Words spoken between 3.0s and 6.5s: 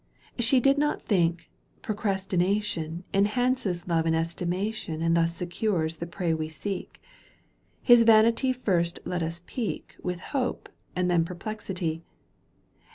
Enhances love in estimation And thus secures the prey we